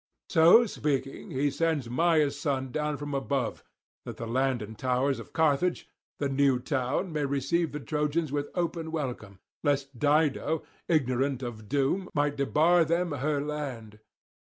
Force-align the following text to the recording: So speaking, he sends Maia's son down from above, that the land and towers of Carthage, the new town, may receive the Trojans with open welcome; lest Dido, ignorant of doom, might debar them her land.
So 0.29 0.65
speaking, 0.65 1.29
he 1.29 1.51
sends 1.51 1.87
Maia's 1.87 2.35
son 2.35 2.71
down 2.71 2.97
from 2.97 3.13
above, 3.13 3.63
that 4.03 4.17
the 4.17 4.25
land 4.25 4.63
and 4.63 4.75
towers 4.75 5.19
of 5.19 5.31
Carthage, 5.31 5.87
the 6.17 6.27
new 6.27 6.57
town, 6.57 7.13
may 7.13 7.23
receive 7.23 7.71
the 7.71 7.79
Trojans 7.79 8.31
with 8.31 8.49
open 8.55 8.91
welcome; 8.91 9.37
lest 9.63 9.99
Dido, 9.99 10.63
ignorant 10.87 11.43
of 11.43 11.69
doom, 11.69 12.09
might 12.15 12.35
debar 12.35 12.83
them 12.83 13.11
her 13.11 13.39
land. 13.41 13.99